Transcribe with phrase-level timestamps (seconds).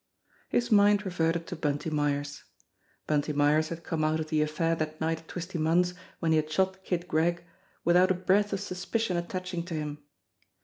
[0.49, 2.43] His mind reverted to Bunty Myers.
[3.05, 6.37] Bunty Myers had come out of the affair that night at Twisty Munn's when he
[6.37, 7.43] had shot Kid Gregg
[7.85, 9.99] without a breath of suspicion attaching to him.